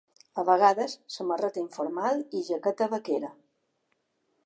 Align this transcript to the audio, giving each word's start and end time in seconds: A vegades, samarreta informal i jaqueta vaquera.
A 0.43 0.45
vegades, 0.45 0.95
samarreta 1.17 1.63
informal 1.65 2.25
i 2.41 2.45
jaqueta 2.51 2.91
vaquera. 2.97 3.35